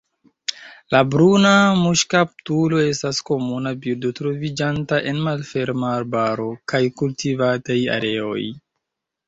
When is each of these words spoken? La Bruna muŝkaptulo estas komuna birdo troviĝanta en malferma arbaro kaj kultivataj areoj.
La 0.93 1.01
Bruna 1.15 1.51
muŝkaptulo 1.81 2.79
estas 2.85 3.19
komuna 3.29 3.75
birdo 3.85 4.13
troviĝanta 4.21 5.01
en 5.13 5.21
malferma 5.29 5.95
arbaro 6.01 6.51
kaj 6.73 6.85
kultivataj 7.03 7.81
areoj. 8.01 8.43